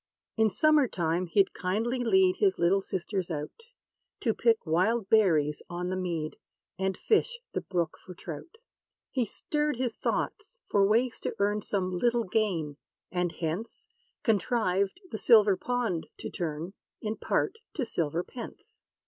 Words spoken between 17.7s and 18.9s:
to silver pence.